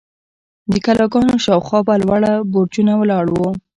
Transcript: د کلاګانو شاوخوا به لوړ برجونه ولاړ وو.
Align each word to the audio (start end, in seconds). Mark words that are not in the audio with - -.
د 0.71 0.73
کلاګانو 0.85 1.35
شاوخوا 1.45 1.79
به 1.87 1.93
لوړ 2.03 2.21
برجونه 2.53 2.93
ولاړ 2.97 3.25
وو. 3.31 3.49